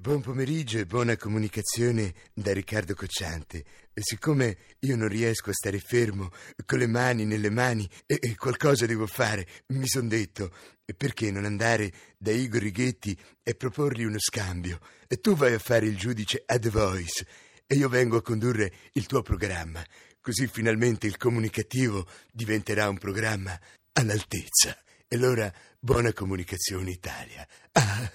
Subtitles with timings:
[0.00, 3.62] Buon pomeriggio e buona comunicazione da Riccardo Cocciante.
[3.92, 6.30] Siccome io non riesco a stare fermo
[6.64, 10.54] con le mani nelle mani e, e qualcosa devo fare, mi son detto
[10.96, 14.78] perché non andare da Igor Righetti e proporgli uno scambio?
[15.06, 17.26] E tu vai a fare il giudice a The Voice
[17.66, 19.84] e io vengo a condurre il tuo programma.
[20.18, 23.60] Così finalmente il comunicativo diventerà un programma
[23.92, 24.74] all'altezza.
[25.06, 27.46] E allora buona comunicazione Italia.
[27.72, 28.10] Ah,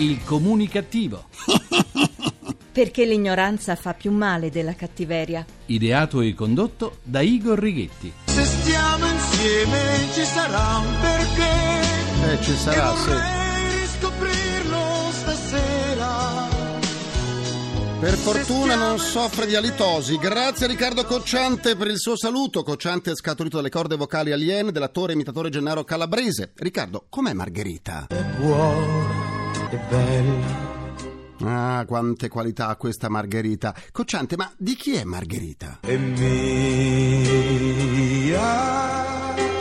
[0.00, 1.24] Il comunicativo.
[2.72, 5.44] Perché l'ignoranza fa più male della cattiveria.
[5.66, 8.10] Ideato e condotto da Igor Righetti.
[8.24, 9.78] Se stiamo insieme
[10.14, 12.32] ci sarà un perché.
[12.32, 13.08] Eh, ci sarà, e sì.
[13.08, 16.48] vorrei riscoprirlo stasera.
[18.00, 20.16] Per fortuna non soffre di alitosi.
[20.16, 22.62] Grazie a Riccardo Cocciante per il suo saluto.
[22.62, 26.52] Cocciante è scaturito dalle corde vocali aliene dell'attore e imitatore Gennaro Calabrese.
[26.54, 28.06] Riccardo, com'è Margherita?
[28.38, 29.19] Buona
[29.70, 30.68] e bella.
[31.42, 33.74] Ah, quante qualità ha questa Margherita.
[33.92, 35.78] Cocciante, ma di chi è Margherita?
[35.82, 37.40] E mia.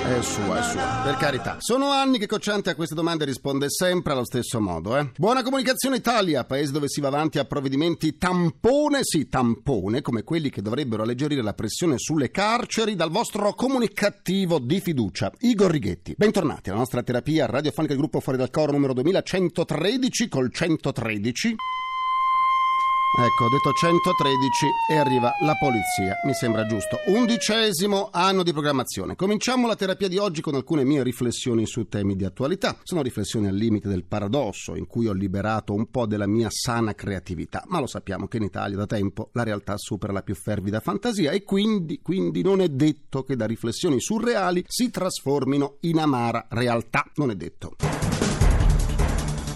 [0.09, 1.01] È sua, è sua.
[1.03, 1.57] Per carità.
[1.59, 5.11] Sono anni che Cocciante a queste domande risponde sempre allo stesso modo, eh.
[5.15, 10.49] Buona comunicazione Italia, paese dove si va avanti a provvedimenti tampone, sì, tampone, come quelli
[10.49, 16.15] che dovrebbero alleggerire la pressione sulle carceri dal vostro comunicativo di fiducia, Igor Righetti.
[16.17, 21.55] Bentornati alla nostra terapia radiofonica del gruppo Fuori dal Coro numero 2113 col 113.
[23.17, 26.99] Ecco, ho detto 113 e arriva la polizia, mi sembra giusto.
[27.07, 29.15] Undicesimo anno di programmazione.
[29.15, 32.77] Cominciamo la terapia di oggi con alcune mie riflessioni su temi di attualità.
[32.83, 36.93] Sono riflessioni al limite del paradosso, in cui ho liberato un po' della mia sana
[36.93, 40.79] creatività, ma lo sappiamo che in Italia da tempo la realtà supera la più fervida
[40.79, 46.45] fantasia e quindi, quindi non è detto che da riflessioni surreali si trasformino in amara
[46.47, 47.09] realtà.
[47.15, 47.98] Non è detto.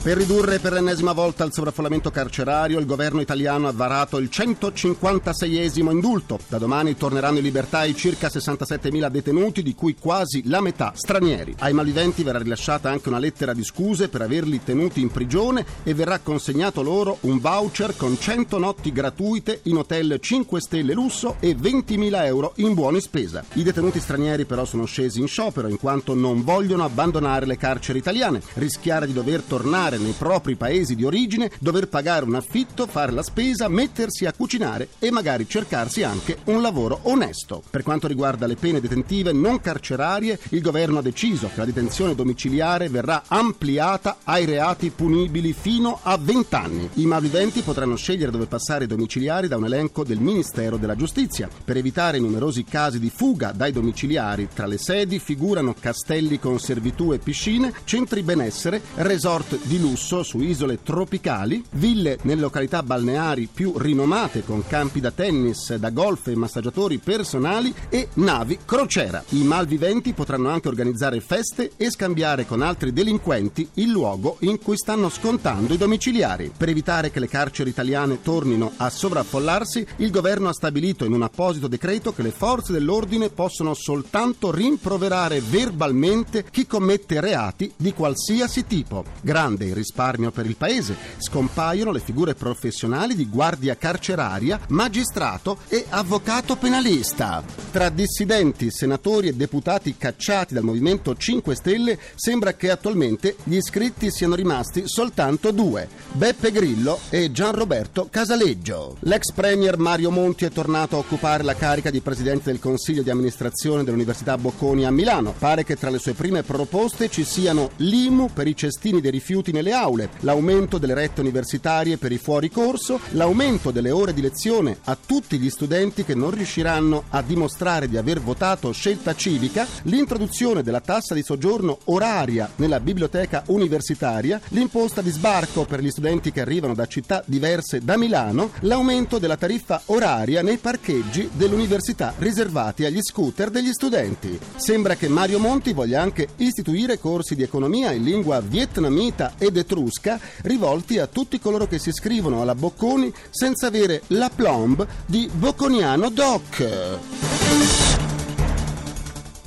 [0.03, 5.91] Per ridurre per l'ennesima volta il sovraffollamento carcerario, il governo italiano ha varato il 156esimo
[5.91, 6.39] indulto.
[6.49, 11.55] Da domani torneranno in libertà i circa 67.000 detenuti, di cui quasi la metà stranieri.
[11.59, 15.93] Ai malviventi verrà rilasciata anche una lettera di scuse per averli tenuti in prigione e
[15.93, 21.55] verrà consegnato loro un voucher con 100 notti gratuite in hotel 5 stelle lusso e
[21.55, 23.41] 20.000 euro in buoni spesa.
[23.53, 27.99] I detenuti stranieri però sono scesi in sciopero in quanto non vogliono abbandonare le carceri
[27.99, 33.11] italiane, rischiare di dover tornare nei propri paesi di origine, dover pagare un affitto, fare
[33.11, 37.61] la spesa, mettersi a cucinare e magari cercarsi anche un lavoro onesto.
[37.69, 42.15] Per quanto riguarda le pene detentive non carcerarie, il governo ha deciso che la detenzione
[42.15, 46.89] domiciliare verrà ampliata ai reati punibili fino a 20 anni.
[46.95, 51.49] I malviventi potranno scegliere dove passare i domiciliari da un elenco del Ministero della Giustizia.
[51.63, 56.59] Per evitare i numerosi casi di fuga dai domiciliari, tra le sedi figurano castelli con
[56.59, 63.49] servitù e piscine, centri benessere, resort di lusso su isole tropicali, ville nelle località balneari
[63.53, 69.21] più rinomate con campi da tennis, da golf e massaggiatori personali e navi crociera.
[69.29, 74.77] I malviventi potranno anche organizzare feste e scambiare con altri delinquenti il luogo in cui
[74.77, 76.51] stanno scontando i domiciliari.
[76.55, 81.23] Per evitare che le carceri italiane tornino a sovraffollarsi, il governo ha stabilito in un
[81.23, 88.65] apposito decreto che le forze dell'ordine possono soltanto rimproverare verbalmente chi commette reati di qualsiasi
[88.65, 89.03] tipo.
[89.21, 90.95] Grande il risparmio per il paese.
[91.17, 97.43] Scompaiono le figure professionali di guardia carceraria, magistrato e avvocato penalista.
[97.71, 104.11] Tra dissidenti, senatori e deputati cacciati dal Movimento 5 Stelle, sembra che attualmente gli iscritti
[104.11, 108.97] siano rimasti soltanto due, Beppe Grillo e Gianroberto Casaleggio.
[109.01, 113.09] L'ex premier Mario Monti è tornato a occupare la carica di presidente del Consiglio di
[113.09, 115.33] amministrazione dell'Università Bocconi a Milano.
[115.37, 119.51] Pare che tra le sue prime proposte ci siano l'IMU per i cestini dei rifiuti
[119.51, 124.77] nelle aule, l'aumento delle rette universitarie per i fuori corso, l'aumento delle ore di lezione
[124.83, 130.63] a tutti gli studenti che non riusciranno a dimostrare di aver votato scelta civica, l'introduzione
[130.63, 136.41] della tassa di soggiorno oraria nella biblioteca universitaria, l'imposta di sbarco per gli studenti che
[136.41, 143.01] arrivano da città diverse da Milano, l'aumento della tariffa oraria nei parcheggi dell'università riservati agli
[143.01, 144.39] scooter degli studenti.
[144.55, 150.19] Sembra che Mario Monti voglia anche istituire corsi di economia in lingua vietnamita ed etrusca
[150.43, 156.09] rivolti a tutti coloro che si iscrivono alla Bocconi senza avere la plomb di Bocconiano
[156.09, 157.92] Doc.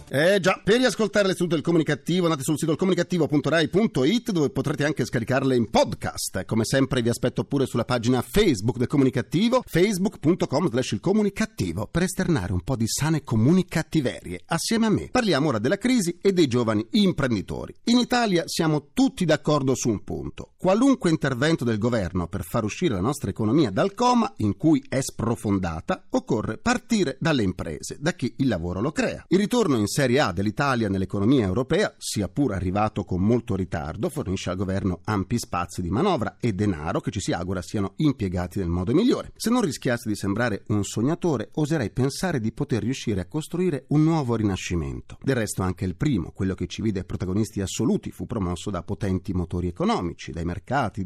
[0.09, 5.05] Eh già, per riascoltare le sedute del comunicativo andate sul sito comunicativo.rai.it dove potrete anche
[5.05, 6.45] scaricarle in podcast.
[6.45, 12.05] Come sempre vi aspetto pure sulla pagina Facebook del comunicativo, facebook.com slash il comunicativo, per
[12.05, 15.09] esternare un po' di sane comunicattiverie assieme a me.
[15.11, 17.75] Parliamo ora della crisi e dei giovani imprenditori.
[17.85, 20.53] In Italia siamo tutti d'accordo su un punto.
[20.67, 25.01] Qualunque intervento del governo per far uscire la nostra economia dal coma in cui è
[25.01, 29.25] sprofondata, occorre partire dalle imprese, da chi il lavoro lo crea.
[29.29, 34.51] Il ritorno in Serie A dell'Italia nell'economia europea, sia pur arrivato con molto ritardo, fornisce
[34.51, 38.67] al governo ampi spazi di manovra e denaro che ci si augura siano impiegati nel
[38.67, 39.31] modo migliore.
[39.37, 44.03] Se non rischiassi di sembrare un sognatore, oserei pensare di poter riuscire a costruire un
[44.03, 45.17] nuovo rinascimento.
[45.23, 49.33] Del resto anche il primo, quello che ci vide protagonisti assoluti, fu promosso da potenti
[49.33, 50.55] motori economici, dai mercati,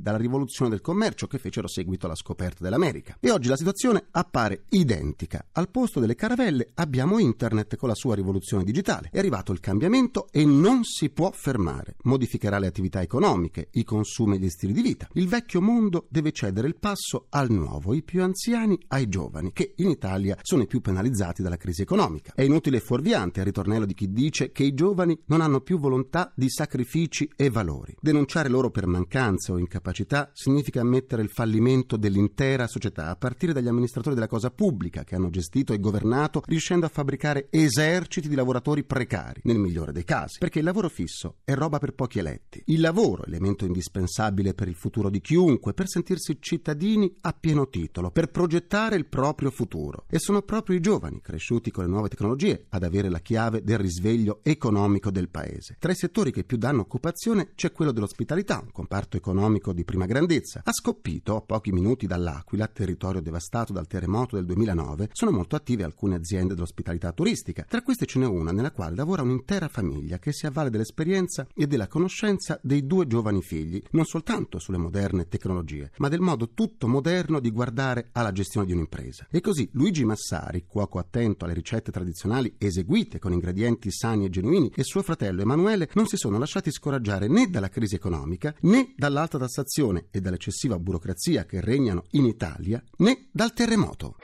[0.00, 3.16] dalla rivoluzione del commercio che fecero seguito alla scoperta dell'America.
[3.20, 5.46] E oggi la situazione appare identica.
[5.52, 9.08] Al posto delle caravelle abbiamo internet con la sua rivoluzione digitale.
[9.12, 11.96] È arrivato il cambiamento e non si può fermare.
[12.02, 15.08] Modificherà le attività economiche, i consumi e gli stili di vita.
[15.14, 19.74] Il vecchio mondo deve cedere il passo al nuovo, i più anziani ai giovani, che
[19.76, 22.32] in Italia sono i più penalizzati dalla crisi economica.
[22.34, 25.78] È inutile e fuorviante il ritornello di chi dice che i giovani non hanno più
[25.78, 27.96] volontà di sacrifici e valori.
[28.00, 33.68] Denunciare loro per mancanza o incapacità significa ammettere il fallimento dell'intera società, a partire dagli
[33.68, 38.84] amministratori della cosa pubblica che hanno gestito e governato, riuscendo a fabbricare eserciti di lavoratori
[38.84, 42.62] precari, nel migliore dei casi, perché il lavoro fisso è roba per pochi eletti.
[42.66, 48.10] Il lavoro, elemento indispensabile per il futuro di chiunque, per sentirsi cittadini a pieno titolo,
[48.10, 50.04] per progettare il proprio futuro.
[50.08, 53.78] E sono proprio i giovani, cresciuti con le nuove tecnologie, ad avere la chiave del
[53.78, 55.76] risveglio economico del paese.
[55.78, 60.06] Tra i settori che più danno occupazione c'è quello dell'ospitalità, un comparto economico di prima
[60.06, 60.62] grandezza.
[60.64, 65.84] A Scoppito, a pochi minuti dall'Aquila, territorio devastato dal terremoto del 2009, sono molto attive
[65.84, 67.64] alcune aziende dell'ospitalità turistica.
[67.68, 71.66] Tra queste ce n'è una nella quale lavora un'intera famiglia che si avvale dell'esperienza e
[71.66, 76.88] della conoscenza dei due giovani figli, non soltanto sulle moderne tecnologie, ma del modo tutto
[76.88, 79.26] moderno di guardare alla gestione di un'impresa.
[79.30, 84.72] E così Luigi Massari, cuoco attento alle ricette tradizionali eseguite con ingredienti sani e genuini,
[84.74, 89.38] e suo fratello Emanuele non si sono lasciati scoraggiare né dalla crisi economica, né dall'alta
[89.38, 94.14] tassazione e dall'eccessiva burocrazia che regnano in Italia, né dal terremoto.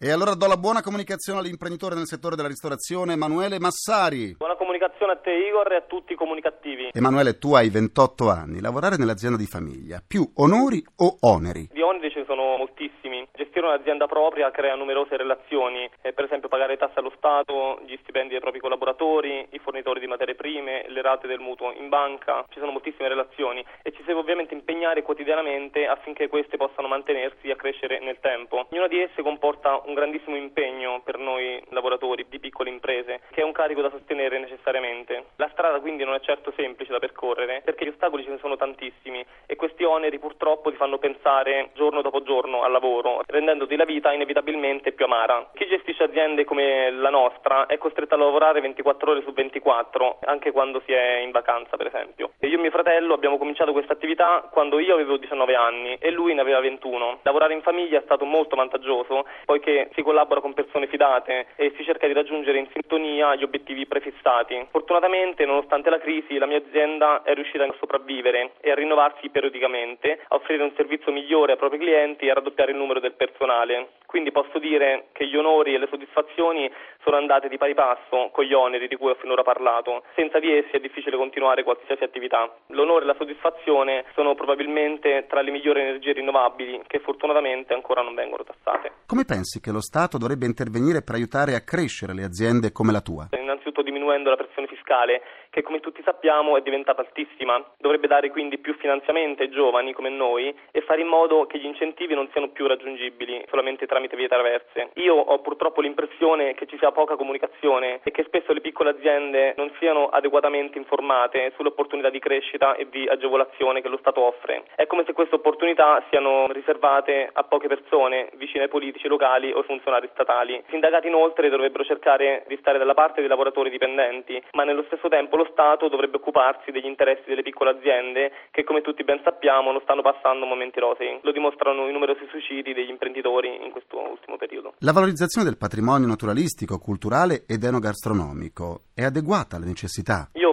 [0.00, 4.36] E allora do la buona comunicazione all'imprenditore nel settore della ristorazione Emanuele Massari.
[4.38, 6.90] Buona comunicazione a te Igor e a tutti i comunicativi.
[6.92, 11.66] Emanuele, tu hai 28 anni, lavorare nell'azienda di famiglia, più onori o oneri?
[11.72, 13.26] Di oneri ce ne sono moltissimi.
[13.34, 18.30] Gestire un'azienda propria crea numerose relazioni, eh, per esempio pagare tasse allo Stato, gli stipendi
[18.30, 22.60] dei propri collaboratori, i fornitori di materie prime, le rate del mutuo in banca, ci
[22.60, 27.56] sono moltissime relazioni e ci si deve ovviamente impegnare quotidianamente affinché queste possano mantenersi e
[27.56, 28.66] crescere nel tempo.
[28.70, 33.44] Ognuna di esse comporta un grandissimo impegno per noi lavoratori di piccole imprese, che è
[33.44, 35.24] un carico da sostenere necessariamente.
[35.36, 38.56] La strada quindi non è certo semplice da percorrere, perché gli ostacoli ce ne sono
[38.56, 43.84] tantissimi e questi oneri purtroppo ti fanno pensare giorno dopo giorno al lavoro, rendendoti la
[43.84, 45.50] vita inevitabilmente più amara.
[45.54, 50.52] Chi gestisce aziende come la nostra è costretto a lavorare 24 ore su 24, anche
[50.52, 52.32] quando si è in vacanza per esempio.
[52.48, 56.32] Io e mio fratello abbiamo cominciato questa attività quando io avevo 19 anni e lui
[56.32, 57.18] ne aveva 21.
[57.22, 61.84] Lavorare in famiglia è stato molto vantaggioso, poiché si collabora con persone fidate e si
[61.84, 64.66] cerca di raggiungere in sintonia gli obiettivi prefissati.
[64.70, 70.24] Fortunatamente, nonostante la crisi, la mia azienda è riuscita a sopravvivere e a rinnovarsi periodicamente,
[70.28, 73.90] a offrire un servizio migliore ai propri clienti e a raddoppiare il numero del personale.
[74.06, 76.72] Quindi posso dire che gli onori e le soddisfazioni
[77.08, 80.02] sono andate di pari passo con gli oneri di cui ho finora parlato.
[80.14, 82.52] Senza di essi è difficile continuare qualsiasi attività.
[82.66, 88.14] L'onore e la soddisfazione sono probabilmente tra le migliori energie rinnovabili che fortunatamente ancora non
[88.14, 88.92] vengono tassate.
[89.06, 93.00] Come pensi che lo Stato dovrebbe intervenire per aiutare a crescere le aziende come la
[93.00, 93.28] tua?
[93.40, 95.22] Innanzitutto diminuendo la pressione fiscale
[95.58, 97.60] che come tutti sappiamo è diventata altissima.
[97.78, 101.66] Dovrebbe dare quindi più finanziamento ai giovani come noi e fare in modo che gli
[101.66, 104.90] incentivi non siano più raggiungibili solamente tramite vie traverse.
[104.94, 109.54] Io ho purtroppo l'impressione che ci sia poca comunicazione e che spesso le piccole aziende
[109.56, 114.62] non siano adeguatamente informate sulle opportunità di crescita e di agevolazione che lo Stato offre.
[114.76, 119.64] È come se queste opportunità siano riservate a poche persone vicine ai politici locali o
[119.64, 120.54] funzionari statali.
[120.54, 125.08] I sindacati inoltre dovrebbero cercare di stare dalla parte dei lavoratori dipendenti, ma nello stesso
[125.08, 129.72] tempo lo Stato dovrebbe occuparsi degli interessi delle piccole aziende che, come tutti ben sappiamo,
[129.72, 131.18] non stanno passando momenti rosei.
[131.22, 134.74] Lo dimostrano i numerosi suicidi degli imprenditori in questo ultimo periodo.
[134.80, 140.28] La valorizzazione del patrimonio naturalistico, culturale ed enogastronomico è adeguata alle necessità?
[140.34, 140.47] Io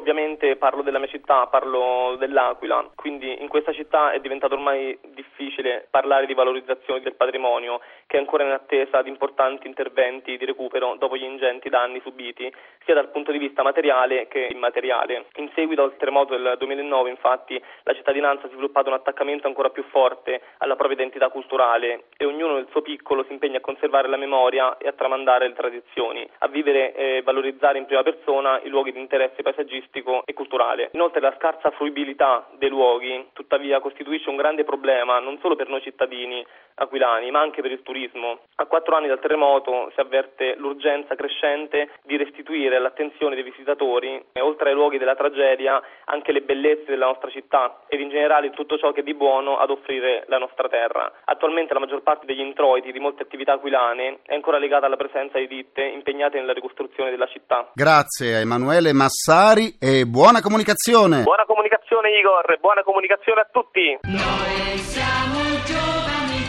[0.66, 6.26] parlo della mia città, parlo dell'Aquila, quindi in questa città è diventato ormai difficile parlare
[6.26, 11.18] di valorizzazione del patrimonio che è ancora in attesa di importanti interventi di recupero dopo
[11.18, 12.52] gli ingenti danni subiti
[12.84, 15.26] sia dal punto di vista materiale che immateriale.
[15.36, 19.84] In seguito al terremoto del 2009 infatti la cittadinanza ha sviluppato un attaccamento ancora più
[19.92, 24.18] forte alla propria identità culturale e ognuno nel suo piccolo si impegna a conservare la
[24.18, 28.92] memoria e a tramandare le tradizioni, a vivere e valorizzare in prima persona i luoghi
[28.92, 30.54] di interesse paesaggistico e culturale.
[30.92, 35.82] Inoltre la scarsa fruibilità dei luoghi tuttavia costituisce un grande problema non solo per noi
[35.82, 36.46] cittadini
[36.76, 38.40] aquilani ma anche per il turismo.
[38.56, 44.70] A quattro anni dal terremoto si avverte l'urgenza crescente di restituire all'attenzione dei visitatori, oltre
[44.70, 48.92] ai luoghi della tragedia, anche le bellezze della nostra città ed in generale tutto ciò
[48.92, 51.12] che è di buono ad offrire la nostra terra.
[51.26, 55.38] Attualmente la maggior parte degli introiti di molte attività aquilane è ancora legata alla presenza
[55.38, 57.72] di ditte impegnate nella ricostruzione della città.
[57.74, 61.24] Grazie a Emanuele Massari e buona comunicazione.
[61.24, 63.98] Buona comunicazione Igor, buona comunicazione a tutti.
[64.04, 66.40] Noi siamo giovani,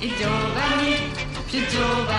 [0.00, 0.92] i giovani,
[1.48, 2.17] più giovani.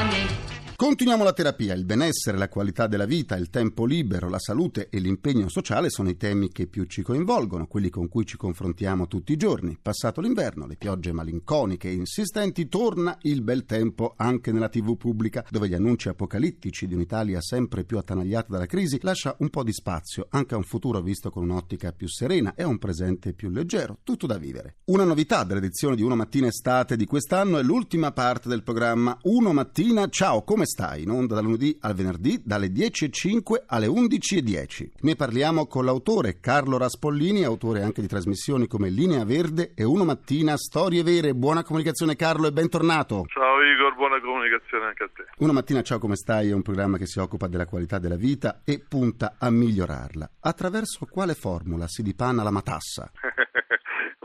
[0.79, 1.73] Continuiamo la terapia.
[1.73, 6.07] Il benessere, la qualità della vita, il tempo libero, la salute e l'impegno sociale sono
[6.07, 9.77] i temi che più ci coinvolgono, quelli con cui ci confrontiamo tutti i giorni.
[9.81, 15.45] Passato l'inverno, le piogge malinconiche e insistenti, torna il bel tempo anche nella TV pubblica,
[15.49, 19.73] dove gli annunci apocalittici di un'Italia sempre più attanagliata dalla crisi lascia un po' di
[19.73, 23.49] spazio anche a un futuro visto con un'ottica più serena e a un presente più
[23.49, 24.77] leggero, tutto da vivere.
[24.85, 29.51] Una novità dell'edizione di Uno Mattina Estate di quest'anno è l'ultima parte del programma Uno
[29.51, 31.03] Mattina Ciao, come stai?
[31.03, 34.89] In onda dal lunedì al venerdì dalle 10.05 alle 11.10.
[35.01, 40.05] Ne parliamo con l'autore Carlo Raspollini, autore anche di trasmissioni come Linea Verde e Uno
[40.05, 41.33] Mattina Storie Vere.
[41.33, 43.25] Buona comunicazione Carlo e bentornato.
[43.27, 45.25] Ciao Igor, buona comunicazione anche a te.
[45.39, 48.61] Una mattina ciao come stai è un programma che si occupa della qualità della vita
[48.63, 50.29] e punta a migliorarla.
[50.41, 53.11] Attraverso quale formula si dipanna la matassa?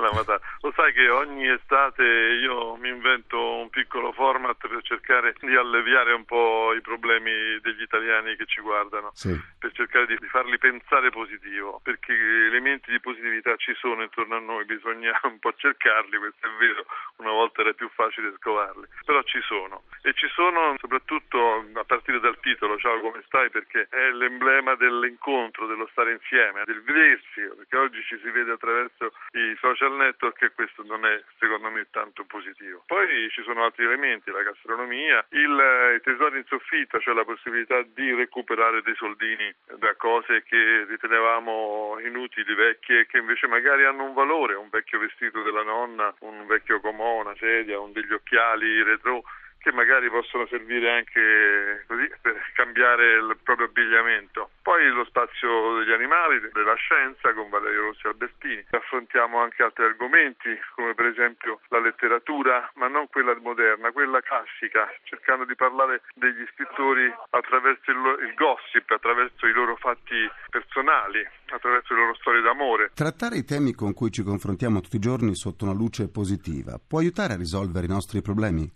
[0.04, 0.44] La matassa.
[0.60, 6.12] Lo sai che ogni estate io mi invento un piccolo format per cercare di alleviare
[6.12, 9.34] un po' i problemi degli italiani che ci guardano, Sì.
[9.58, 14.64] per cercare di farli pensare positivo, perché elementi di positività ci sono intorno a noi,
[14.66, 16.84] bisogna un po' cercarli, questo è vero,
[17.16, 22.20] una volta era più facile scovarli, però ci sono e ci sono soprattutto a partire
[22.20, 27.76] dal titolo, ciao come stai, perché è l'emblema dell'incontro, dello stare insieme, del vedersi, perché
[27.78, 32.24] oggi ci si vede attraverso i social network e questo non è secondo me tanto
[32.24, 32.82] positivo.
[32.86, 37.24] Poi ci sono altri elementi, la gastronomia, il, eh, i tesori in soffitta, cioè la
[37.24, 44.04] possibilità di recuperare dei soldini da cose che ritenevamo inutili, vecchie, che invece magari hanno
[44.04, 48.82] un valore, un vecchio vestito della nonna, un vecchio comò, una sedia, un degli occhiali
[48.82, 49.22] retro
[49.64, 54.50] che magari possono servire anche così per cambiare il proprio abbigliamento.
[54.60, 58.62] Poi lo spazio degli animali, della scienza con Valerio Rossi Albertini.
[58.70, 64.92] Affrontiamo anche altri argomenti come per esempio la letteratura, ma non quella moderna, quella classica,
[65.04, 71.94] cercando di parlare degli scrittori attraverso il, il gossip, attraverso i loro fatti personali, attraverso
[71.94, 72.90] le loro storie d'amore.
[72.92, 76.98] Trattare i temi con cui ci confrontiamo tutti i giorni sotto una luce positiva può
[76.98, 78.70] aiutare a risolvere i nostri problemi?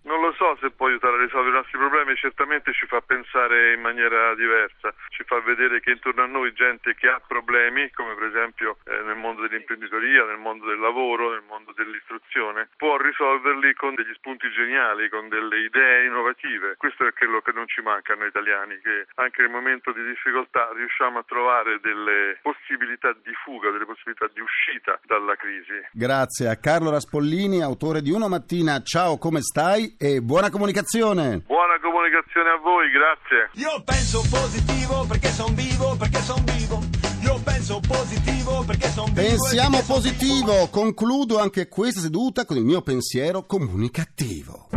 [0.61, 4.93] Se può aiutare a risolvere i nostri problemi, certamente ci fa pensare in maniera diversa,
[5.09, 9.03] ci fa vedere che intorno a noi gente che ha problemi, come per esempio eh,
[9.07, 14.51] nel mondo dell'imprenditoria, nel mondo del lavoro, nel mondo dell'istruzione, può risolverli con degli spunti
[14.51, 16.75] geniali, con delle idee innovative.
[16.77, 20.71] Questo è quello che non ci manca noi italiani, che anche nel momento di difficoltà
[20.75, 25.87] riusciamo a trovare delle possibilità di fuga, delle possibilità di uscita dalla crisi.
[25.93, 28.83] Grazie a Carlo Raspollini, autore di Una Mattina.
[28.83, 29.95] Ciao, come stai?
[29.99, 31.43] E buona comunicazione!
[31.47, 33.51] Buona comunicazione a voi, grazie.
[33.55, 36.81] Io penso positivo perché son vivo, perché son vivo.
[37.23, 39.21] Io penso positivo perché son vivo.
[39.21, 40.69] Pensiamo positivo.
[40.71, 44.69] Concludo anche questa seduta con il mio pensiero comunicativo.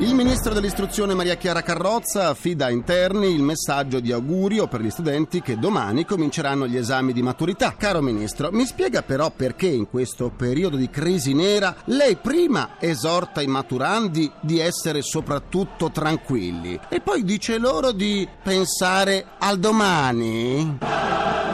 [0.00, 4.90] Il ministro dell'istruzione Maria Chiara Carrozza affida a interni il messaggio di augurio per gli
[4.90, 7.74] studenti che domani cominceranno gli esami di maturità.
[7.76, 13.42] Caro ministro, mi spiega però perché in questo periodo di crisi nera lei prima esorta
[13.42, 21.47] i maturandi di essere soprattutto tranquilli e poi dice loro di pensare al domani?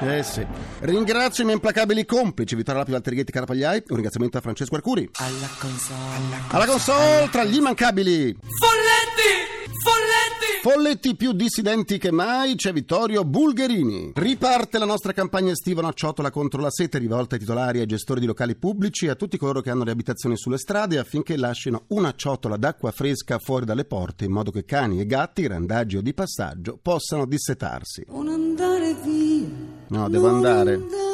[0.00, 0.46] Eh sì.
[0.80, 3.82] Ringrazio i miei implacabili complici Vittorio Lapi, Valtteri Ghetti, Carapagliai.
[3.88, 5.08] Un ringraziamento a Francesco Arcuri.
[5.14, 6.36] Alla console.
[6.48, 8.36] Alla console tra gli immancabili.
[8.40, 9.56] Folletti!
[9.82, 10.38] Folletti!
[10.62, 14.12] Folletti più dissidenti che mai, c'è Vittorio Bulgherini.
[14.14, 17.86] Riparte la nostra campagna estiva Una ciotola contro la sete, rivolta ai titolari e ai
[17.86, 21.36] gestori di locali pubblici e a tutti coloro che hanno le abitazioni sulle strade affinché
[21.36, 25.96] lasciano una ciotola d'acqua fresca fuori dalle porte in modo che cani e gatti, randaggi
[25.96, 28.04] o di passaggio, possano dissetarsi.
[28.08, 29.77] Non andare via.
[29.88, 31.06] No, devo andare.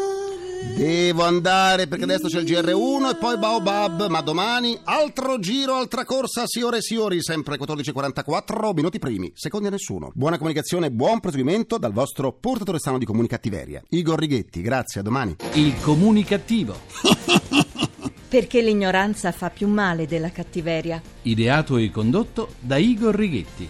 [0.77, 6.05] Devo andare perché adesso c'è il GR1 e poi Baobab, ma domani altro giro, altra
[6.05, 10.11] corsa, signore e signori, sempre 14.44, minuti primi, secondi a nessuno.
[10.15, 15.37] Buona comunicazione, buon proseguimento dal vostro portatore sano di comunicattiveria, Igor Righetti, grazie, a domani.
[15.53, 16.75] Il comunicativo.
[18.29, 21.01] Perché l'ignoranza fa più male della cattiveria.
[21.23, 23.69] Ideato e condotto da Igor Righetti.